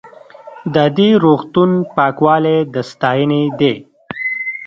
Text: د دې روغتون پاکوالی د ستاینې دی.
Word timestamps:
د 0.73 0.77
دې 0.97 1.09
روغتون 1.23 1.71
پاکوالی 1.95 2.57
د 2.73 2.75
ستاینې 2.91 3.43
دی. 3.59 3.73